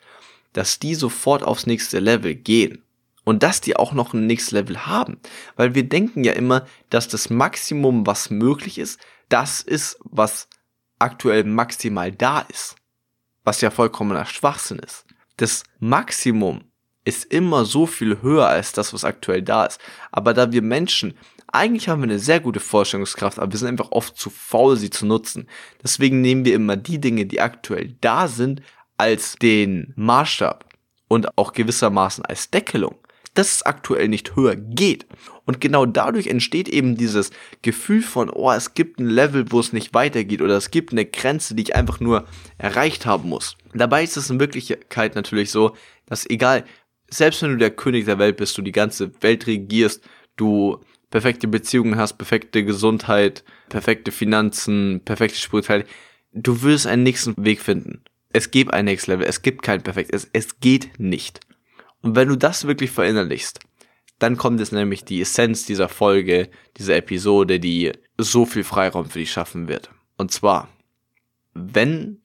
dass 0.54 0.80
die 0.80 0.96
sofort 0.96 1.44
aufs 1.44 1.66
nächste 1.66 2.00
Level 2.00 2.36
gehen. 2.36 2.84
Und 3.24 3.44
dass 3.44 3.60
die 3.60 3.76
auch 3.76 3.92
noch 3.92 4.14
ein 4.14 4.26
nächstes 4.26 4.52
Level 4.52 4.86
haben. 4.86 5.20
Weil 5.58 5.76
wir 5.76 5.84
denken 5.84 6.24
ja 6.24 6.32
immer, 6.32 6.66
dass 6.90 7.10
das 7.10 7.30
Maximum, 7.30 8.06
was 8.08 8.30
möglich 8.30 8.78
ist, 8.78 9.02
das 9.28 9.62
ist, 9.62 10.00
was 10.06 10.48
aktuell 11.00 11.44
maximal 11.44 12.12
da 12.12 12.42
ist, 12.42 12.76
was 13.44 13.62
ja 13.62 13.72
vollkommener 13.72 14.26
Schwachsinn 14.26 14.80
ist. 14.80 15.06
Das 15.38 15.64
Maximum 15.80 16.62
ist 17.06 17.26
immer 17.26 17.64
so 17.66 17.86
viel 17.86 18.22
höher 18.22 18.48
als 18.48 18.74
das, 18.74 18.94
was 18.94 19.06
aktuell 19.06 19.42
da 19.42 19.66
ist. 19.66 19.80
Aber 20.12 20.34
da 20.34 20.52
wir 20.52 20.62
Menschen, 20.62 21.14
eigentlich 21.48 21.88
haben 21.88 22.02
wir 22.02 22.10
eine 22.10 22.20
sehr 22.20 22.40
gute 22.40 22.60
Vorstellungskraft, 22.60 23.40
aber 23.40 23.52
wir 23.52 23.60
sind 23.60 23.70
einfach 23.70 23.92
oft 23.92 24.18
zu 24.18 24.30
faul, 24.30 24.76
sie 24.76 24.90
zu 24.90 25.06
nutzen. 25.06 25.48
Deswegen 25.82 26.22
nehmen 26.22 26.44
wir 26.44 26.54
immer 26.54 26.76
die 26.76 27.00
Dinge, 27.00 27.26
die 27.26 27.40
aktuell 27.40 27.96
da 28.02 28.28
sind, 28.28 28.62
als 28.98 29.36
den 29.36 29.94
Maßstab 29.96 30.66
und 31.08 31.38
auch 31.38 31.54
gewissermaßen 31.54 32.26
als 32.26 32.52
Deckelung 32.52 32.96
dass 33.38 33.56
es 33.56 33.64
aktuell 33.64 34.08
nicht 34.08 34.36
höher 34.36 34.56
geht. 34.56 35.06
Und 35.46 35.62
genau 35.62 35.86
dadurch 35.86 36.28
entsteht 36.28 36.68
eben 36.68 36.98
dieses 36.98 37.30
Gefühl 37.62 38.02
von, 38.02 38.30
oh, 38.30 38.52
es 38.52 38.74
gibt 38.74 39.00
ein 39.00 39.08
Level, 39.08 39.46
wo 39.52 39.60
es 39.60 39.74
nicht 39.74 39.94
weitergeht 39.94 40.42
oder 40.42 40.58
es 40.58 40.72
gibt 40.72 40.92
eine 40.92 41.06
Grenze, 41.06 41.54
die 41.54 41.64
ich 41.64 41.76
einfach 41.76 42.00
nur 42.00 42.26
erreicht 42.58 43.06
haben 43.06 43.30
muss. 43.30 43.56
Dabei 43.74 44.04
ist 44.04 44.18
es 44.18 44.30
in 44.30 44.40
Wirklichkeit 44.40 45.16
natürlich 45.16 45.52
so, 45.52 45.76
dass 46.08 46.28
egal, 46.30 46.66
selbst 47.10 47.44
wenn 47.44 47.52
du 47.52 47.58
der 47.58 47.70
König 47.70 48.06
der 48.06 48.18
Welt 48.18 48.38
bist, 48.38 48.58
du 48.58 48.64
die 48.64 48.72
ganze 48.72 49.12
Welt 49.22 49.46
regierst, 49.46 50.04
du 50.36 50.80
perfekte 51.12 51.48
Beziehungen 51.48 51.96
hast, 51.96 52.18
perfekte 52.18 52.66
Gesundheit, 52.66 53.44
perfekte 53.70 54.12
Finanzen, 54.12 55.02
perfekte 55.06 55.40
Spiritualität, 55.40 55.92
du 56.34 56.64
wirst 56.64 56.88
einen 56.88 57.04
nächsten 57.04 57.36
Weg 57.38 57.62
finden. 57.62 58.04
Es 58.34 58.52
gibt 58.52 58.74
ein 58.74 58.86
Next 58.86 59.08
Level, 59.08 59.26
es 59.26 59.44
gibt 59.44 59.62
kein 59.62 59.84
perfekt, 59.84 60.10
es, 60.14 60.28
es 60.34 60.60
geht 60.60 61.00
nicht. 61.00 61.40
Und 62.02 62.16
wenn 62.16 62.28
du 62.28 62.36
das 62.36 62.68
wirklich 62.68 62.92
verinnerlichst, 62.92 63.60
dann 64.20 64.38
kommt 64.38 64.60
es 64.60 64.72
nämlich 64.72 65.06
die 65.06 65.22
Essenz 65.22 65.66
dieser 65.66 65.90
Folge, 65.90 66.50
dieser 66.78 66.96
Episode, 66.96 67.60
die 67.60 67.92
so 68.18 68.46
viel 68.46 68.64
Freiraum 68.64 69.06
für 69.06 69.20
dich 69.20 69.32
schaffen 69.32 69.68
wird. 69.68 69.92
Und 70.18 70.32
zwar, 70.32 70.70
wenn 71.54 72.22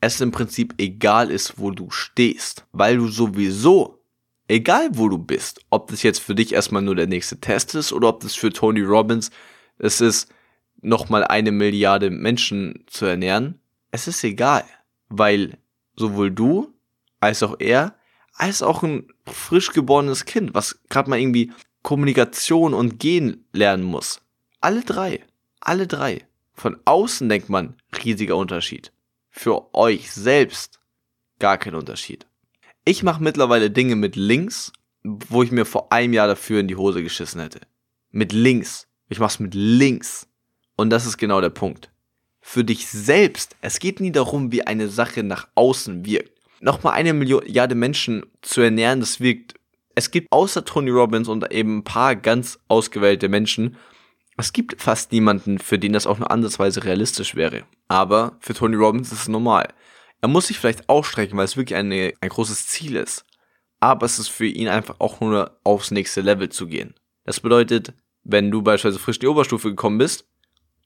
es 0.00 0.20
im 0.20 0.30
Prinzip 0.30 0.74
egal 0.78 1.30
ist, 1.30 1.58
wo 1.58 1.70
du 1.70 1.90
stehst, 1.90 2.64
weil 2.72 2.96
du 2.96 3.08
sowieso, 3.08 4.02
egal 4.48 4.90
wo 4.92 5.08
du 5.08 5.18
bist, 5.18 5.60
ob 5.70 5.88
das 5.90 6.02
jetzt 6.02 6.20
für 6.20 6.34
dich 6.34 6.52
erstmal 6.52 6.82
nur 6.82 6.94
der 6.94 7.06
nächste 7.06 7.40
Test 7.40 7.74
ist 7.74 7.92
oder 7.92 8.08
ob 8.08 8.20
das 8.20 8.34
für 8.34 8.52
Tony 8.52 8.82
Robbins 8.82 9.30
es 9.78 10.00
ist, 10.00 10.32
nochmal 10.80 11.24
eine 11.24 11.52
Milliarde 11.52 12.10
Menschen 12.10 12.84
zu 12.86 13.06
ernähren, 13.06 13.60
es 13.90 14.06
ist 14.06 14.22
egal, 14.24 14.64
weil 15.08 15.58
sowohl 15.96 16.30
du 16.30 16.72
als 17.20 17.42
auch 17.42 17.56
er 17.58 17.94
als 18.34 18.62
auch 18.62 18.82
ein 18.82 19.08
frisch 19.26 19.72
geborenes 19.72 20.24
Kind, 20.24 20.54
was 20.54 20.80
gerade 20.88 21.08
mal 21.10 21.18
irgendwie 21.18 21.52
Kommunikation 21.82 22.74
und 22.74 22.98
Gehen 22.98 23.46
lernen 23.52 23.84
muss. 23.84 24.20
Alle 24.60 24.82
drei. 24.82 25.22
Alle 25.60 25.86
drei. 25.86 26.26
Von 26.54 26.78
außen 26.84 27.28
denkt 27.28 27.48
man, 27.48 27.76
riesiger 28.04 28.36
Unterschied. 28.36 28.92
Für 29.30 29.74
euch 29.74 30.12
selbst 30.12 30.80
gar 31.38 31.58
kein 31.58 31.74
Unterschied. 31.74 32.26
Ich 32.84 33.02
mache 33.02 33.22
mittlerweile 33.22 33.70
Dinge 33.70 33.96
mit 33.96 34.16
links, 34.16 34.72
wo 35.02 35.42
ich 35.42 35.50
mir 35.50 35.64
vor 35.64 35.92
einem 35.92 36.12
Jahr 36.12 36.28
dafür 36.28 36.60
in 36.60 36.68
die 36.68 36.76
Hose 36.76 37.02
geschissen 37.02 37.40
hätte. 37.40 37.60
mit 38.10 38.32
links. 38.32 38.86
Ich 39.08 39.18
mach's 39.18 39.40
mit 39.40 39.54
links. 39.54 40.28
Und 40.76 40.90
das 40.90 41.04
ist 41.04 41.18
genau 41.18 41.40
der 41.40 41.50
Punkt. 41.50 41.90
Für 42.40 42.64
dich 42.64 42.86
selbst, 42.88 43.56
es 43.60 43.78
geht 43.78 44.00
nie 44.00 44.12
darum, 44.12 44.52
wie 44.52 44.66
eine 44.66 44.88
Sache 44.88 45.22
nach 45.22 45.48
außen 45.54 46.04
wirkt. 46.04 46.33
Nochmal 46.64 46.94
eine 46.94 47.12
Milliarde 47.12 47.74
Menschen 47.74 48.24
zu 48.40 48.62
ernähren, 48.62 49.00
das 49.00 49.20
wirkt. 49.20 49.52
Es 49.94 50.10
gibt 50.10 50.32
außer 50.32 50.64
Tony 50.64 50.88
Robbins 50.88 51.28
und 51.28 51.52
eben 51.52 51.78
ein 51.78 51.84
paar 51.84 52.16
ganz 52.16 52.58
ausgewählte 52.68 53.28
Menschen, 53.28 53.76
es 54.38 54.54
gibt 54.54 54.80
fast 54.80 55.12
niemanden, 55.12 55.58
für 55.58 55.78
den 55.78 55.92
das 55.92 56.06
auch 56.06 56.18
nur 56.18 56.30
andersweise 56.30 56.82
realistisch 56.82 57.34
wäre. 57.34 57.64
Aber 57.88 58.38
für 58.40 58.54
Tony 58.54 58.76
Robbins 58.76 59.12
ist 59.12 59.20
es 59.20 59.28
normal. 59.28 59.74
Er 60.22 60.28
muss 60.28 60.46
sich 60.46 60.58
vielleicht 60.58 60.88
ausstrecken, 60.88 61.36
weil 61.36 61.44
es 61.44 61.58
wirklich 61.58 61.76
eine, 61.76 62.14
ein 62.22 62.30
großes 62.30 62.66
Ziel 62.68 62.96
ist. 62.96 63.26
Aber 63.78 64.06
es 64.06 64.18
ist 64.18 64.28
für 64.28 64.46
ihn 64.46 64.68
einfach 64.68 64.96
auch 65.00 65.20
nur 65.20 65.60
aufs 65.64 65.90
nächste 65.90 66.22
Level 66.22 66.48
zu 66.48 66.66
gehen. 66.66 66.94
Das 67.24 67.40
bedeutet, 67.40 67.92
wenn 68.22 68.50
du 68.50 68.62
beispielsweise 68.62 69.04
frisch 69.04 69.18
die 69.18 69.26
Oberstufe 69.26 69.68
gekommen 69.68 69.98
bist, 69.98 70.26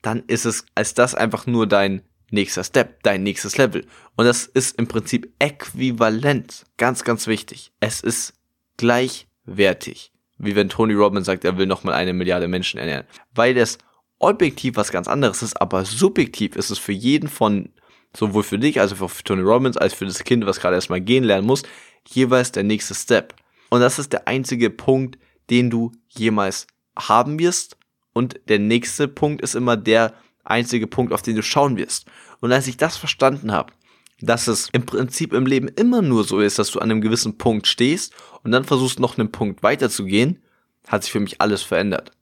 dann 0.02 0.24
ist 0.26 0.44
es 0.44 0.66
als 0.74 0.94
das 0.94 1.14
einfach 1.14 1.46
nur 1.46 1.68
dein 1.68 2.02
nächster 2.30 2.64
Step, 2.64 3.02
dein 3.02 3.22
nächstes 3.22 3.56
Level. 3.56 3.86
Und 4.16 4.26
das 4.26 4.46
ist 4.46 4.78
im 4.78 4.88
Prinzip 4.88 5.32
äquivalent. 5.38 6.64
Ganz, 6.76 7.04
ganz 7.04 7.26
wichtig. 7.26 7.72
Es 7.80 8.00
ist 8.00 8.34
gleichwertig. 8.76 10.12
Wie 10.38 10.54
wenn 10.54 10.68
Tony 10.68 10.94
Robbins 10.94 11.26
sagt, 11.26 11.44
er 11.44 11.58
will 11.58 11.66
nochmal 11.66 11.94
eine 11.94 12.12
Milliarde 12.12 12.48
Menschen 12.48 12.78
ernähren. 12.78 13.06
Weil 13.34 13.54
das 13.54 13.78
objektiv 14.18 14.76
was 14.76 14.92
ganz 14.92 15.08
anderes 15.08 15.42
ist, 15.42 15.60
aber 15.60 15.84
subjektiv 15.84 16.56
ist 16.56 16.70
es 16.70 16.78
für 16.78 16.92
jeden 16.92 17.28
von, 17.28 17.70
sowohl 18.16 18.42
für 18.42 18.58
dich, 18.58 18.80
also 18.80 18.94
für 18.94 19.24
Tony 19.24 19.42
Robbins, 19.42 19.76
als 19.76 19.94
für 19.94 20.06
das 20.06 20.24
Kind, 20.24 20.46
was 20.46 20.60
gerade 20.60 20.76
erstmal 20.76 21.00
gehen 21.00 21.24
lernen 21.24 21.46
muss, 21.46 21.62
jeweils 22.06 22.52
der 22.52 22.64
nächste 22.64 22.94
Step. 22.94 23.34
Und 23.70 23.80
das 23.80 23.98
ist 23.98 24.12
der 24.12 24.26
einzige 24.28 24.70
Punkt, 24.70 25.18
den 25.50 25.70
du 25.70 25.92
jemals 26.08 26.66
haben 26.96 27.38
wirst. 27.38 27.76
Und 28.12 28.40
der 28.48 28.58
nächste 28.58 29.08
Punkt 29.08 29.42
ist 29.42 29.54
immer 29.54 29.76
der 29.76 30.14
einzige 30.50 30.86
Punkt, 30.86 31.12
auf 31.12 31.22
den 31.22 31.36
du 31.36 31.42
schauen 31.42 31.76
wirst. 31.76 32.06
Und 32.40 32.52
als 32.52 32.66
ich 32.66 32.76
das 32.76 32.96
verstanden 32.96 33.52
habe, 33.52 33.72
dass 34.20 34.48
es 34.48 34.68
im 34.72 34.84
Prinzip 34.84 35.32
im 35.32 35.46
Leben 35.46 35.68
immer 35.68 36.02
nur 36.02 36.24
so 36.24 36.40
ist, 36.40 36.58
dass 36.58 36.70
du 36.70 36.80
an 36.80 36.90
einem 36.90 37.00
gewissen 37.00 37.38
Punkt 37.38 37.66
stehst 37.66 38.12
und 38.42 38.50
dann 38.50 38.64
versuchst 38.64 38.98
noch 38.98 39.18
einen 39.18 39.30
Punkt 39.30 39.62
weiterzugehen, 39.62 40.42
hat 40.86 41.04
sich 41.04 41.12
für 41.12 41.20
mich 41.20 41.40
alles 41.40 41.62
verändert. 41.62 42.12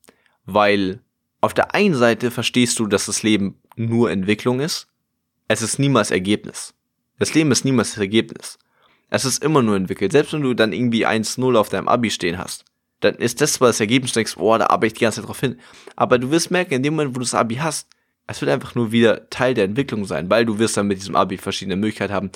Weil 0.45 1.01
auf 1.41 1.55
der 1.55 1.75
einen 1.75 1.95
Seite 1.95 2.31
verstehst 2.31 2.79
du, 2.79 2.87
dass 2.87 3.07
das 3.07 3.23
Leben 3.23 3.61
nur 3.77 4.11
Entwicklung 4.11 4.61
ist. 4.61 4.89
Es 5.49 5.63
ist 5.63 5.79
niemals 5.79 6.11
Ergebnis. 6.11 6.75
Das 7.19 7.35
Leben 7.35 7.51
ist 7.51 7.65
niemals 7.65 7.91
das 7.91 7.99
Ergebnis. 7.99 8.59
Es 9.09 9.25
ist 9.25 9.43
immer 9.43 9.63
nur 9.63 9.77
entwickelt. 9.77 10.13
Selbst 10.13 10.33
wenn 10.33 10.43
du 10.43 10.55
dann 10.55 10.73
irgendwie 10.73 11.07
1-0 11.07 11.57
auf 11.57 11.69
deinem 11.69 11.89
Abi 11.89 12.11
stehen 12.11 12.39
hast, 12.39 12.65
dann 13.01 13.15
ist 13.17 13.41
das 13.41 13.55
zwar 13.55 13.69
das 13.69 13.81
Ergebnis, 13.81 14.13
du 14.13 14.19
denkst, 14.21 14.37
boah, 14.37 14.59
da 14.59 14.67
arbeite 14.67 14.87
ich 14.87 14.93
die 14.95 15.05
ganze 15.05 15.21
Zeit 15.21 15.29
drauf 15.29 15.41
hin. 15.41 15.61
Aber 15.95 16.19
du 16.19 16.31
wirst 16.31 16.51
merken, 16.51 16.75
in 16.75 16.83
dem 16.83 16.95
Moment, 16.95 17.15
wo 17.15 17.21
du 17.21 17.25
das 17.25 17.35
Abi 17.35 17.57
hast, 17.57 17.89
es 18.27 18.41
wird 18.41 18.51
einfach 18.51 18.75
nur 18.75 18.93
wieder 18.93 19.31
Teil 19.31 19.55
der 19.55 19.65
Entwicklung 19.65 20.05
sein, 20.05 20.31
weil 20.31 20.45
du 20.45 20.59
wirst 20.59 20.77
dann 20.77 20.89
mit 20.89 20.99
diesem 20.99 21.17
Abi 21.17 21.39
verschiedene 21.39 21.77
Möglichkeiten 21.77 22.13
haben, 22.13 22.31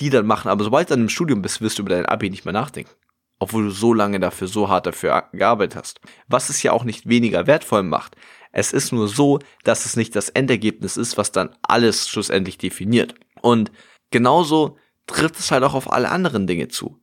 die 0.00 0.10
dann 0.10 0.26
machen. 0.26 0.48
Aber 0.48 0.64
sobald 0.64 0.90
du 0.90 0.94
dann 0.94 1.02
im 1.02 1.08
Studium 1.08 1.42
bist, 1.42 1.60
wirst 1.60 1.78
du 1.78 1.82
über 1.82 1.94
dein 1.94 2.06
Abi 2.06 2.30
nicht 2.30 2.44
mehr 2.44 2.52
nachdenken. 2.52 2.90
Obwohl 3.38 3.64
du 3.64 3.70
so 3.70 3.92
lange 3.92 4.18
dafür, 4.18 4.48
so 4.48 4.68
hart 4.68 4.86
dafür 4.86 5.28
gearbeitet 5.32 5.76
hast. 5.76 6.00
Was 6.26 6.48
es 6.48 6.62
ja 6.62 6.72
auch 6.72 6.84
nicht 6.84 7.08
weniger 7.08 7.46
wertvoll 7.46 7.82
macht. 7.82 8.16
Es 8.52 8.72
ist 8.72 8.92
nur 8.92 9.08
so, 9.08 9.38
dass 9.64 9.84
es 9.84 9.96
nicht 9.96 10.16
das 10.16 10.30
Endergebnis 10.30 10.96
ist, 10.96 11.18
was 11.18 11.32
dann 11.32 11.54
alles 11.62 12.08
schlussendlich 12.08 12.56
definiert. 12.56 13.14
Und 13.42 13.70
genauso 14.10 14.78
trifft 15.06 15.38
es 15.38 15.50
halt 15.50 15.62
auch 15.62 15.74
auf 15.74 15.92
alle 15.92 16.10
anderen 16.10 16.46
Dinge 16.46 16.68
zu. 16.68 16.98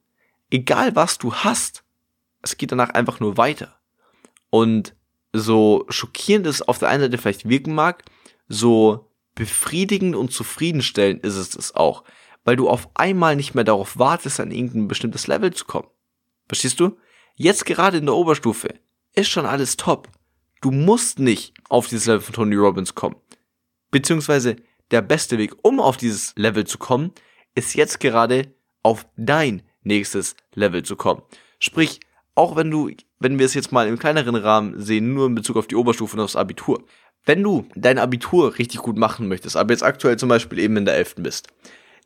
Egal 0.50 0.96
was 0.96 1.20
du 1.20 1.34
hast, 1.34 1.84
es 2.42 2.58
geht 2.58 2.72
danach 2.72 2.90
einfach 2.90 3.20
nur 3.20 3.38
weiter. 3.38 3.80
Und 4.50 4.96
so 5.32 5.86
schockierend 5.90 6.46
es 6.46 6.62
auf 6.62 6.80
der 6.80 6.90
einen 6.90 7.04
Seite 7.04 7.18
vielleicht 7.18 7.48
wirken 7.48 7.74
mag, 7.74 8.04
so 8.48 9.10
befriedigend 9.36 10.16
und 10.16 10.32
zufriedenstellend 10.32 11.24
ist 11.24 11.36
es 11.36 11.56
es 11.56 11.76
auch, 11.76 12.04
weil 12.44 12.56
du 12.56 12.70
auf 12.70 12.90
einmal 12.94 13.36
nicht 13.36 13.56
mehr 13.56 13.64
darauf 13.64 13.98
wartest, 13.98 14.40
an 14.40 14.52
irgendein 14.52 14.88
bestimmtes 14.88 15.28
Level 15.28 15.54
zu 15.54 15.66
kommen. 15.66 15.88
Verstehst 16.48 16.80
du? 16.80 16.98
Jetzt 17.36 17.66
gerade 17.66 17.98
in 17.98 18.06
der 18.06 18.16
Oberstufe 18.16 18.76
ist 19.14 19.30
schon 19.30 19.46
alles 19.46 19.78
top. 19.78 20.10
Du 20.62 20.72
musst 20.72 21.20
nicht 21.20 21.54
auf 21.70 21.88
dieses 21.88 22.06
Level 22.06 22.22
von 22.22 22.36
Tony 22.36 22.56
Robbins 22.56 22.96
kommen. 22.96 23.16
Beziehungsweise 23.92 24.56
der 24.92 25.02
beste 25.02 25.38
Weg, 25.38 25.54
um 25.64 25.80
auf 25.80 25.98
dieses 25.98 26.34
Level 26.36 26.66
zu 26.66 26.78
kommen, 26.78 27.12
ist 27.56 27.76
jetzt 27.76 28.00
gerade 28.00 28.54
auf 28.84 29.06
dein 29.18 29.64
nächstes 29.84 30.36
Level 30.54 30.84
zu 30.84 30.96
kommen. 30.96 31.22
Sprich, 31.60 32.00
auch 32.36 32.56
wenn 32.56 32.72
du, 32.72 32.90
wenn 33.20 33.38
wir 33.40 33.46
es 33.46 33.54
jetzt 33.54 33.72
mal 33.72 33.88
im 33.88 34.00
kleineren 34.00 34.36
Rahmen 34.36 34.80
sehen, 34.80 35.14
nur 35.14 35.28
in 35.28 35.36
Bezug 35.36 35.58
auf 35.58 35.68
die 35.68 35.76
Oberstufe 35.76 36.18
und 36.18 36.24
aufs 36.24 36.36
Abitur. 36.36 36.84
Wenn 37.26 37.44
du 37.44 37.68
dein 37.76 38.00
Abitur 38.00 38.58
richtig 38.58 38.82
gut 38.82 38.98
machen 38.98 39.28
möchtest, 39.28 39.56
aber 39.56 39.72
jetzt 39.72 39.84
aktuell 39.84 40.18
zum 40.18 40.30
Beispiel 40.30 40.60
eben 40.60 40.78
in 40.78 40.86
der 40.86 40.96
11. 40.96 41.16
bist, 41.18 41.48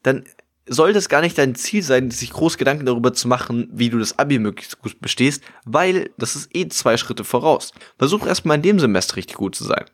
dann 0.04 0.26
sollte 0.68 1.00
es 1.00 1.10
gar 1.10 1.22
nicht 1.22 1.38
dein 1.38 1.56
Ziel 1.56 1.82
sein, 1.82 2.12
sich 2.12 2.32
groß 2.32 2.58
Gedanken 2.58 2.86
darüber 2.86 3.14
zu 3.14 3.28
machen, 3.28 3.70
wie 3.72 3.90
du 3.90 3.98
das 3.98 4.20
Abi 4.20 4.38
möglichst 4.38 4.80
gut 4.80 5.00
bestehst, 5.00 5.44
weil 5.66 6.12
das 6.18 6.36
ist 6.36 6.56
eh 6.56 6.68
zwei 6.68 6.98
Schritte 6.98 7.24
voraus. 7.24 7.72
Versuch 7.98 8.26
erstmal 8.26 8.58
in 8.58 8.64
dem 8.64 8.80
Semester 8.80 9.16
richtig 9.16 9.38
gut 9.38 9.56
zu 9.56 9.64
sein. 9.64 9.86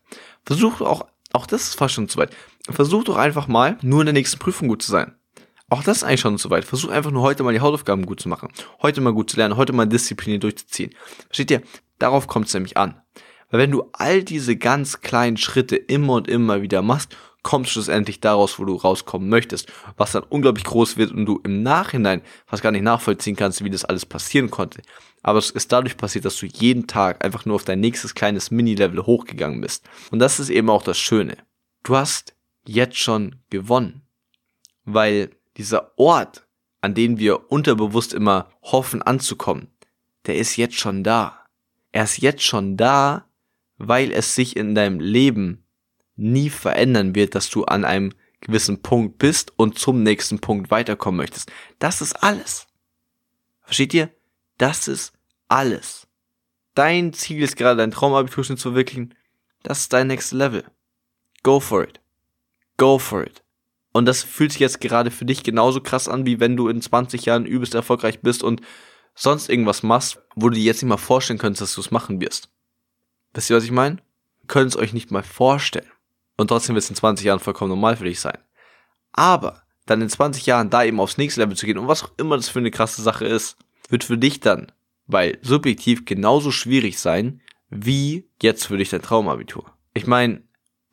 Versuch 0.46 0.82
auch, 0.82 1.08
auch 1.32 1.46
das 1.46 1.64
ist 1.64 1.76
fast 1.76 1.94
schon 1.94 2.10
zu 2.10 2.18
weit. 2.18 2.36
Versuch 2.70 3.04
doch 3.04 3.18
einfach 3.18 3.48
mal, 3.48 3.78
nur 3.82 4.02
in 4.02 4.08
der 4.08 4.14
nächsten 4.14 4.40
Prüfung 4.40 4.68
gut 4.68 4.82
zu 4.82 4.92
sein. 4.92 5.16
Auch 5.70 5.84
das 5.84 5.98
ist 5.98 6.04
eigentlich 6.04 6.22
schon 6.22 6.38
zu 6.38 6.50
weit. 6.50 6.66
Versuch 6.66 6.90
einfach 6.90 7.12
nur 7.12 7.24
heute 7.24 7.44
mal 7.44 7.54
die 7.54 7.62
Hausaufgaben 7.62 8.06
gut 8.06 8.20
zu 8.20 8.30
machen. 8.30 8.50
Heute 8.82 9.02
mal 9.02 9.14
gut 9.14 9.30
zu 9.30 9.38
lernen, 9.38 9.58
heute 9.58 9.74
mal 9.74 9.88
Disziplin 9.88 10.40
durchzuziehen. 10.40 10.94
Versteht 11.28 11.52
ihr? 11.52 11.62
Darauf 12.00 12.28
kommt 12.28 12.48
es 12.48 12.54
nämlich 12.54 12.78
an. 12.78 13.02
Weil 13.54 13.62
wenn 13.62 13.72
du 13.72 13.88
all 13.94 14.24
diese 14.24 14.56
ganz 14.56 15.02
kleinen 15.02 15.38
Schritte 15.38 15.76
immer 15.76 16.14
und 16.14 16.28
immer 16.28 16.64
wieder 16.64 16.82
machst, 16.82 17.16
kommst 17.44 17.70
du 17.70 17.74
schlussendlich 17.74 18.20
daraus, 18.20 18.58
wo 18.58 18.66
du 18.66 18.76
rauskommen 18.76 19.30
möchtest, 19.30 19.72
was 19.96 20.14
dann 20.14 20.24
unglaublich 20.24 20.64
groß 20.64 20.98
wird 20.98 21.12
und 21.12 21.28
du 21.28 21.40
im 21.44 21.62
Nachhinein 21.62 22.24
fast 22.48 22.64
gar 22.64 22.72
nicht 22.72 22.82
nachvollziehen 22.82 23.36
kannst, 23.36 23.64
wie 23.64 23.70
das 23.70 23.86
alles 23.86 24.08
passieren 24.08 24.50
konnte. 24.50 24.82
Aber 25.22 25.38
es 25.38 25.52
ist 25.52 25.72
dadurch 25.72 25.98
passiert, 25.98 26.26
dass 26.26 26.38
du 26.38 26.48
jeden 26.48 26.88
Tag 26.88 27.24
einfach 27.24 27.46
nur 27.46 27.54
auf 27.54 27.64
dein 27.64 27.80
nächstes 27.80 28.16
kleines 28.16 28.50
Mini-Level 28.50 29.06
hochgegangen 29.06 29.62
bist. 29.62 29.88
Und 30.10 30.18
das 30.18 30.40
ist 30.40 30.50
eben 30.50 30.72
auch 30.72 30.82
das 30.82 30.98
Schöne. 30.98 31.38
Du 31.84 31.96
hast 31.96 32.34
jetzt 32.66 32.98
schon 32.98 33.36
gewonnen. 33.52 34.02
Weil 34.84 35.30
dieser 35.58 35.92
Ort, 36.00 36.48
an 36.82 36.96
den 36.96 37.20
wir 37.20 37.52
unterbewusst 37.52 38.16
immer 38.16 38.50
hoffen 38.64 39.04
anzukommen, 39.04 39.68
der 40.26 40.38
ist 40.38 40.56
jetzt 40.56 40.80
schon 40.80 41.04
da. 41.04 41.46
Er 41.92 42.06
ist 42.06 42.18
jetzt 42.18 42.42
schon 42.42 42.78
da, 42.78 43.28
weil 43.78 44.12
es 44.12 44.36
sich 44.36 44.56
in 44.56 44.76
deinem 44.76 45.00
Leben 45.00 45.66
nie 46.16 46.50
verändern 46.50 47.16
wird, 47.16 47.36
dass 47.36 47.50
du 47.50 47.66
an 47.66 47.86
einem 47.86 48.14
gewissen 48.42 48.82
Punkt 48.82 49.18
bist 49.18 49.54
und 49.58 49.80
zum 49.80 50.04
nächsten 50.04 50.40
Punkt 50.40 50.70
weiterkommen 50.70 51.18
möchtest. 51.18 51.52
Das 51.80 52.02
ist 52.02 52.24
alles. 52.24 52.68
Versteht 53.62 53.94
ihr? 53.94 54.12
Das 54.58 54.88
ist 54.88 55.14
alles. 55.48 56.08
Dein 56.76 57.14
Ziel 57.14 57.42
ist 57.42 57.56
gerade 57.56 57.78
dein 57.78 57.92
Traumabiturschnitt 57.92 58.60
zu 58.60 58.70
verwirklichen. 58.70 59.16
Das 59.64 59.80
ist 59.80 59.94
dein 59.94 60.08
next 60.08 60.34
level. 60.34 60.66
Go 61.44 61.60
for 61.60 61.84
it. 61.84 62.02
Go 62.78 63.00
for 63.00 63.24
it. 63.24 63.44
Und 63.92 64.06
das 64.06 64.24
fühlt 64.24 64.52
sich 64.52 64.60
jetzt 64.60 64.82
gerade 64.82 65.12
für 65.12 65.26
dich 65.26 65.44
genauso 65.44 65.80
krass 65.80 66.08
an, 66.08 66.26
wie 66.26 66.40
wenn 66.40 66.58
du 66.58 66.68
in 66.68 66.82
20 66.82 67.26
Jahren 67.26 67.46
übelst 67.46 67.76
erfolgreich 67.76 68.22
bist 68.22 68.44
und 68.44 68.62
sonst 69.16 69.50
irgendwas 69.50 69.84
machst, 69.84 70.20
wo 70.36 70.50
du 70.50 70.56
dir 70.56 70.64
jetzt 70.64 70.82
nicht 70.82 70.90
mal 70.90 70.98
vorstellen 70.98 71.40
könntest, 71.40 71.62
dass 71.62 71.76
du 71.76 71.82
es 71.82 71.92
machen 71.92 72.20
wirst. 72.20 72.50
Wisst 73.34 73.50
ihr, 73.50 73.56
was 73.56 73.64
ich 73.64 73.72
meine? 73.72 73.98
Könnt 74.48 74.72
es 74.72 74.78
euch 74.78 74.94
nicht 74.94 75.12
mal 75.12 75.24
vorstellen. 75.24 75.90
Und 76.38 76.48
trotzdem 76.48 76.76
wird 76.76 76.84
es 76.84 76.90
in 76.90 76.96
20 76.96 77.26
Jahren 77.26 77.40
vollkommen 77.40 77.70
normal 77.70 77.98
für 77.98 78.06
dich 78.06 78.20
sein. 78.20 78.38
Aber 79.12 79.64
dann 79.86 80.02
in 80.02 80.10
20 80.10 80.46
Jahren 80.46 80.70
da 80.70 80.84
eben 80.84 81.00
aufs 81.00 81.18
nächste 81.18 81.42
Level 81.42 81.58
zu 81.58 81.66
gehen 81.66 81.78
und 81.78 81.88
was 81.88 82.04
auch 82.04 82.12
immer 82.18 82.38
das 82.38 82.50
für 82.50 82.60
eine 82.60 82.72
krasse 82.72 83.02
Sache 83.02 83.26
ist, 83.26 83.58
wird 83.90 84.04
für 84.04 84.18
dich 84.18 84.40
dann, 84.40 84.72
weil 85.08 85.38
subjektiv 85.42 86.06
genauso 86.06 86.52
schwierig 86.52 87.00
sein, 87.00 87.42
wie 87.70 88.30
jetzt 88.42 88.68
für 88.68 88.78
dich 88.78 88.90
dein 88.90 89.02
Traumabitur. 89.02 89.66
Ich 89.94 90.08
meine, 90.08 90.42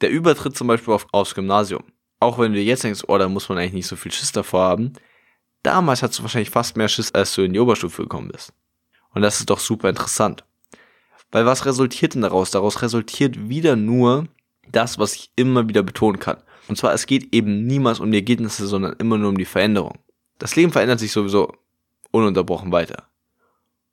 der 0.00 0.10
Übertritt 0.10 0.56
zum 0.56 0.66
Beispiel 0.66 0.94
auf, 0.94 1.06
aufs 1.12 1.34
Gymnasium. 1.34 1.84
Auch 2.18 2.38
wenn 2.38 2.52
du 2.52 2.58
dir 2.58 2.64
jetzt 2.64 2.84
denkst, 2.84 3.04
oh, 3.06 3.16
da 3.16 3.28
muss 3.28 3.48
man 3.48 3.58
eigentlich 3.58 3.72
nicht 3.72 3.86
so 3.86 3.96
viel 3.96 4.12
Schiss 4.12 4.32
davor 4.32 4.64
haben. 4.64 4.92
Damals 5.62 6.02
hast 6.02 6.18
du 6.18 6.22
wahrscheinlich 6.22 6.50
fast 6.50 6.76
mehr 6.76 6.88
Schiss, 6.88 7.12
als 7.12 7.34
du 7.34 7.42
in 7.42 7.52
die 7.52 7.60
Oberstufe 7.60 8.02
gekommen 8.02 8.28
bist. 8.28 8.52
Und 9.14 9.22
das 9.22 9.40
ist 9.40 9.50
doch 9.50 9.58
super 9.58 9.88
interessant. 9.88 10.44
Weil 11.30 11.46
was 11.46 11.66
resultiert 11.66 12.14
denn 12.14 12.22
daraus? 12.22 12.50
Daraus 12.50 12.82
resultiert 12.82 13.48
wieder 13.48 13.76
nur 13.76 14.26
das, 14.70 14.98
was 14.98 15.14
ich 15.14 15.30
immer 15.36 15.68
wieder 15.68 15.82
betonen 15.82 16.18
kann. 16.18 16.38
Und 16.68 16.76
zwar, 16.76 16.92
es 16.92 17.06
geht 17.06 17.34
eben 17.34 17.66
niemals 17.66 18.00
um 18.00 18.10
die 18.10 18.18
Ergebnisse, 18.18 18.66
sondern 18.66 18.94
immer 18.98 19.18
nur 19.18 19.30
um 19.30 19.38
die 19.38 19.44
Veränderung. 19.44 19.98
Das 20.38 20.56
Leben 20.56 20.72
verändert 20.72 21.00
sich 21.00 21.12
sowieso 21.12 21.52
ununterbrochen 22.10 22.72
weiter. 22.72 23.08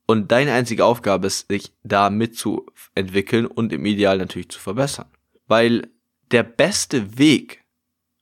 Und 0.05 0.31
deine 0.31 0.53
einzige 0.53 0.85
Aufgabe 0.85 1.27
ist, 1.27 1.47
sich 1.49 1.73
da 1.83 2.09
mitzuentwickeln 2.09 3.45
und 3.45 3.73
im 3.73 3.85
Ideal 3.85 4.17
natürlich 4.17 4.49
zu 4.49 4.59
verbessern. 4.59 5.07
Weil 5.47 5.89
der 6.31 6.43
beste 6.43 7.17
Weg, 7.17 7.63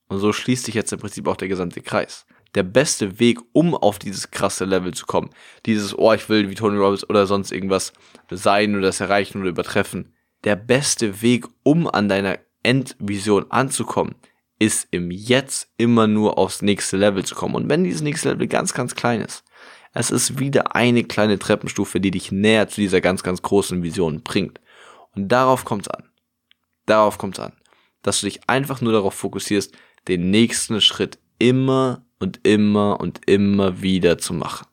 und 0.07 0.19
so 0.19 0.34
schließt 0.34 0.65
sich 0.65 0.75
jetzt 0.75 0.91
im 0.93 1.00
Prinzip 1.00 1.27
auch 1.27 1.38
der 1.38 1.48
gesamte 1.48 1.81
Kreis, 1.81 2.25
der 2.55 2.63
beste 2.63 3.19
Weg, 3.19 3.39
um 3.51 3.75
auf 3.75 4.00
dieses 4.00 4.31
krasse 4.31 4.65
Level 4.65 4.93
zu 4.93 5.05
kommen, 5.05 5.29
dieses, 5.65 5.97
oh, 5.97 6.13
ich 6.13 6.27
will 6.29 6.50
wie 6.50 6.55
Tony 6.55 6.77
Robbins 6.77 7.07
oder 7.09 7.27
sonst 7.27 7.51
irgendwas 7.51 7.93
sein 8.31 8.74
oder 8.75 8.88
das 8.88 9.01
erreichen 9.01 9.41
oder 9.41 9.50
übertreffen, 9.50 10.13
der 10.43 10.55
beste 10.55 11.21
Weg, 11.21 11.45
um 11.63 11.88
an 11.88 12.09
deiner 12.09 12.39
Endvision 12.63 13.51
anzukommen, 13.51 14.15
ist 14.57 14.88
im 14.91 15.12
Jetzt 15.12 15.69
immer 15.77 16.07
nur 16.07 16.38
aufs 16.38 16.62
nächste 16.62 16.97
Level 16.97 17.25
zu 17.25 17.35
kommen. 17.35 17.55
Und 17.55 17.69
wenn 17.69 17.83
dieses 17.83 18.01
nächste 18.01 18.29
Level 18.29 18.47
ganz, 18.47 18.74
ganz 18.74 18.95
klein 18.95 19.21
ist, 19.21 19.43
es 19.93 20.12
ist 20.12 20.39
wieder 20.39 20.75
eine 20.75 21.03
kleine 21.03 21.39
Treppenstufe, 21.39 22.00
die 22.00 22.12
dich 22.12 22.31
näher 22.31 22.67
zu 22.67 22.81
dieser 22.81 23.01
ganz, 23.01 23.24
ganz 23.24 23.41
großen 23.41 23.81
Vision 23.83 24.24
bringt. 24.24 24.59
Und 25.15 25.29
darauf 25.29 25.65
kommt 25.65 25.88
es 25.88 25.93
an. 25.93 26.03
Darauf 26.85 27.17
kommt 27.17 27.38
es 27.38 27.43
an. 27.43 27.53
Dass 28.01 28.19
du 28.19 28.27
dich 28.27 28.41
einfach 28.47 28.81
nur 28.81 28.93
darauf 28.93 29.13
fokussierst, 29.13 29.74
den 30.07 30.29
nächsten 30.29 30.81
Schritt 30.81 31.17
immer 31.39 32.04
und 32.19 32.39
immer 32.43 33.00
und 33.00 33.22
immer 33.27 33.81
wieder 33.81 34.17
zu 34.17 34.34
machen. 34.34 34.67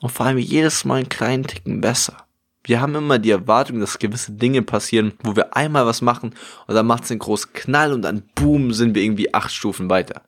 Und 0.00 0.10
vor 0.10 0.26
allem 0.26 0.38
jedes 0.38 0.84
Mal 0.84 0.96
einen 0.96 1.08
kleinen 1.08 1.46
Ticken 1.46 1.80
besser. 1.80 2.26
Wir 2.64 2.80
haben 2.80 2.96
immer 2.96 3.18
die 3.18 3.30
Erwartung, 3.30 3.78
dass 3.78 3.98
gewisse 3.98 4.32
Dinge 4.32 4.60
passieren, 4.60 5.12
wo 5.22 5.36
wir 5.36 5.56
einmal 5.56 5.86
was 5.86 6.02
machen 6.02 6.34
und 6.66 6.74
dann 6.74 6.86
macht 6.86 7.04
es 7.04 7.10
einen 7.10 7.20
großen 7.20 7.52
Knall 7.52 7.92
und 7.92 8.02
dann 8.02 8.24
boom 8.34 8.72
sind 8.72 8.94
wir 8.94 9.02
irgendwie 9.02 9.32
acht 9.32 9.52
Stufen 9.52 9.88
weiter. 9.88 10.22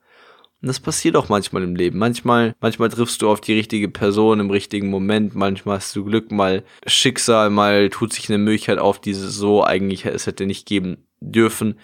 Und 0.61 0.67
das 0.69 0.81
passiert 0.81 1.17
auch 1.17 1.29
manchmal 1.29 1.63
im 1.63 1.77
Leben. 1.77 1.99
Manchmal, 1.99 2.55
manchmal 2.61 2.89
triffst 2.89 3.23
du 3.23 3.31
auf 3.31 3.41
die 3.41 3.55
richtige 3.55 3.89
Person 3.89 4.41
im 4.41 4.51
richtigen 4.51 4.89
Moment, 4.89 5.35
manchmal 5.35 5.77
hast 5.77 5.95
du 5.95 6.05
Glück, 6.05 6.33
mal 6.33 6.65
Schicksal, 6.87 7.51
mal 7.51 7.91
tut 7.91 8.13
sich 8.13 8.29
eine 8.29 8.39
Möglichkeit 8.39 8.79
auf, 8.79 9.01
die 9.01 9.15
so 9.15 9.65
eigentlich 9.65 10.05
es 10.05 10.27
hätte 10.27 10.47
nicht 10.47 10.67
geben 10.67 11.07
dürfen. 11.21 11.79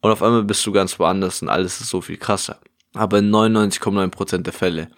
Und 0.00 0.10
auf 0.10 0.22
einmal 0.22 0.44
bist 0.44 0.64
du 0.66 0.72
ganz 0.72 0.98
woanders 0.98 1.42
und 1.42 1.48
alles 1.48 1.80
ist 1.80 1.90
so 1.90 2.00
viel 2.00 2.16
krasser. 2.16 2.60
Aber 2.96 3.18
in 3.18 3.30
99,9% 3.30 4.38
der 4.38 4.52
Fälle 4.52 4.88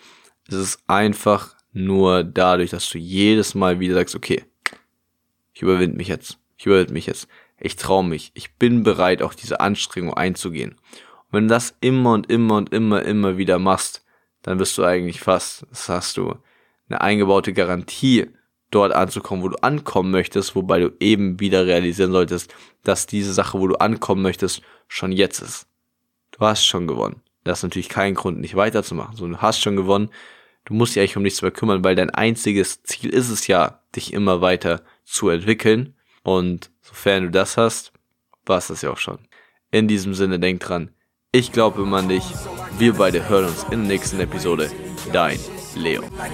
ist 0.48 0.54
es 0.54 0.78
einfach 0.86 1.54
nur 1.72 2.24
dadurch, 2.24 2.70
dass 2.70 2.88
du 2.88 2.98
jedes 2.98 3.54
Mal 3.54 3.80
wieder 3.80 3.94
sagst, 3.94 4.14
okay, 4.14 4.44
ich 5.52 5.62
überwinde 5.62 5.96
mich 5.96 6.08
jetzt, 6.08 6.38
ich 6.56 6.66
überwinde 6.66 6.92
mich 6.92 7.06
jetzt, 7.06 7.28
ich 7.58 7.76
traue 7.76 8.04
mich, 8.04 8.30
ich 8.34 8.54
bin 8.54 8.82
bereit, 8.82 9.22
auch 9.22 9.34
diese 9.34 9.60
Anstrengung 9.60 10.14
einzugehen. 10.14 10.72
Und 10.72 11.32
wenn 11.32 11.48
du 11.48 11.54
das 11.54 11.74
immer 11.80 12.12
und 12.12 12.30
immer 12.30 12.56
und 12.56 12.72
immer, 12.72 13.02
immer 13.02 13.36
wieder 13.36 13.58
machst, 13.58 14.04
dann 14.42 14.58
bist 14.58 14.78
du 14.78 14.84
eigentlich 14.84 15.20
fast, 15.20 15.66
das 15.70 15.88
hast 15.88 16.16
du, 16.16 16.36
eine 16.88 17.00
eingebaute 17.00 17.52
Garantie, 17.52 18.28
dort 18.70 18.92
anzukommen, 18.92 19.42
wo 19.42 19.48
du 19.48 19.56
ankommen 19.62 20.10
möchtest, 20.10 20.54
wobei 20.54 20.80
du 20.80 20.92
eben 21.00 21.40
wieder 21.40 21.66
realisieren 21.66 22.12
solltest, 22.12 22.54
dass 22.84 23.06
diese 23.06 23.32
Sache, 23.32 23.58
wo 23.58 23.66
du 23.66 23.76
ankommen 23.76 24.22
möchtest, 24.22 24.62
schon 24.88 25.10
jetzt 25.10 25.40
ist. 25.40 25.66
Du 26.32 26.40
hast 26.40 26.64
schon 26.64 26.86
gewonnen. 26.86 27.22
Das 27.48 27.60
ist 27.60 27.62
natürlich 27.62 27.88
kein 27.88 28.14
Grund, 28.14 28.40
nicht 28.40 28.56
weiterzumachen. 28.56 29.16
So, 29.16 29.26
du 29.26 29.38
hast 29.38 29.60
schon 29.60 29.76
gewonnen. 29.76 30.10
Du 30.66 30.74
musst 30.74 30.94
dich 30.94 31.00
eigentlich 31.00 31.16
um 31.16 31.22
nichts 31.22 31.40
mehr 31.40 31.50
kümmern, 31.50 31.82
weil 31.82 31.94
dein 31.94 32.10
einziges 32.10 32.82
Ziel 32.82 33.08
ist 33.08 33.30
es 33.30 33.46
ja, 33.46 33.82
dich 33.96 34.12
immer 34.12 34.42
weiter 34.42 34.82
zu 35.04 35.30
entwickeln. 35.30 35.94
Und 36.22 36.70
sofern 36.82 37.22
du 37.22 37.30
das 37.30 37.56
hast, 37.56 37.92
war 38.44 38.58
es 38.58 38.66
das 38.66 38.82
ja 38.82 38.90
auch 38.90 38.98
schon. 38.98 39.18
In 39.70 39.88
diesem 39.88 40.12
Sinne, 40.12 40.38
denk 40.38 40.60
dran, 40.60 40.90
ich 41.32 41.52
glaube 41.52 41.80
immer 41.82 41.98
an 41.98 42.08
dich. 42.10 42.24
Wir 42.78 42.92
beide 42.92 43.28
hören 43.30 43.46
uns 43.46 43.64
in 43.64 43.80
der 43.80 43.88
nächsten 43.88 44.20
Episode. 44.20 44.70
Dein 45.10 45.38
Leo. 45.74 46.02
Like 46.02 46.32